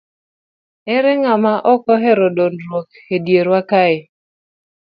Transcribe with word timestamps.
Ere 0.95 1.11
ng'ama 1.21 1.53
ok 1.73 1.83
ohero 1.93 2.27
dongruok 2.37 2.89
e 3.15 3.17
dierwa 3.25 3.59
kae? 3.69 3.97